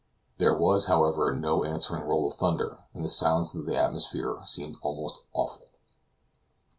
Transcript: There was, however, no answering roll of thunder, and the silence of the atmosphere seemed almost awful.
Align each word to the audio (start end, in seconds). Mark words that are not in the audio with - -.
There 0.39 0.57
was, 0.57 0.87
however, 0.87 1.35
no 1.35 1.63
answering 1.63 2.01
roll 2.01 2.27
of 2.27 2.33
thunder, 2.33 2.79
and 2.95 3.05
the 3.05 3.07
silence 3.07 3.53
of 3.53 3.67
the 3.67 3.77
atmosphere 3.77 4.41
seemed 4.47 4.77
almost 4.81 5.19
awful. 5.31 5.67